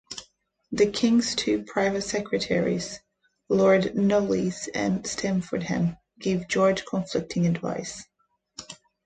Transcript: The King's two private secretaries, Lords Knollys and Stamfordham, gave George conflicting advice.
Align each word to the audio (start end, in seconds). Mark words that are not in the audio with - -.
The 0.71 0.87
King's 0.89 1.35
two 1.35 1.61
private 1.61 2.01
secretaries, 2.01 2.99
Lords 3.49 3.93
Knollys 3.93 4.67
and 4.73 5.03
Stamfordham, 5.05 5.95
gave 6.19 6.47
George 6.47 6.85
conflicting 6.85 7.45
advice. 7.45 8.03